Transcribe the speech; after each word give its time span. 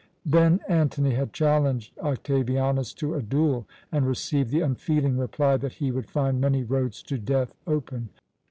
Then 0.25 0.61
Antony 0.67 1.11
had 1.11 1.31
challenged 1.31 1.95
Octavianus 1.99 2.91
to 2.95 3.13
a 3.13 3.21
duel, 3.21 3.67
and 3.91 4.07
received 4.07 4.49
the 4.49 4.61
unfeeling 4.61 5.15
reply 5.19 5.57
that 5.57 5.73
he 5.73 5.91
would 5.91 6.09
find 6.09 6.41
many 6.41 6.63
roads 6.63 7.03
to 7.03 7.19
death 7.19 7.53
open. 7.67 8.09